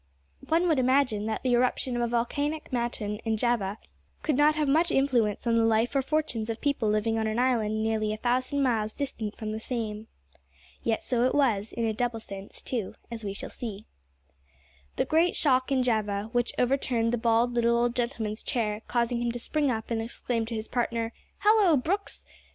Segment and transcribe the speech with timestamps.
[0.47, 3.77] One would imagine that the eruption of a volcanic mountain in Java
[4.23, 7.37] could not have much influence on the life or fortunes of people living on an
[7.37, 10.07] island nearly a thousand miles distant from the same.
[10.81, 13.85] Yet so it was, in a double sense, too, as we shall see.
[14.95, 19.31] The great shock in Java, which overturned the bald little old gentleman's chair, causing him
[19.33, 22.25] to spring up and exclaim to his partner, "Hallo, Brooks!"